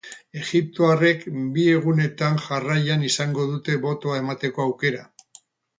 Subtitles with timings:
[0.43, 1.21] Egiptoarrek
[1.57, 5.09] bi egunetan jarraian izango dute botoa emateko aukera.